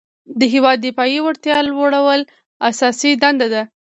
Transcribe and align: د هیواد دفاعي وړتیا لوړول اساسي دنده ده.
د 0.39 0.41
هیواد 0.53 0.77
دفاعي 0.87 1.19
وړتیا 1.21 1.57
لوړول 1.69 2.21
اساسي 2.69 3.11
دنده 3.23 3.47
ده. 3.53 3.63